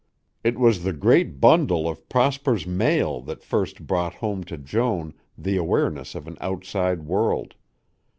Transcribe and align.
It 0.43 0.57
was 0.57 0.83
the 0.83 0.93
great 0.93 1.39
bundle 1.39 1.87
of 1.87 2.09
Prosper's 2.09 2.65
mail 2.65 3.21
that 3.21 3.43
first 3.43 3.85
brought 3.85 4.15
home 4.15 4.43
to 4.45 4.57
Joan 4.57 5.13
the 5.37 5.57
awareness 5.57 6.15
of 6.15 6.25
an 6.27 6.39
outside 6.41 7.03
world. 7.03 7.53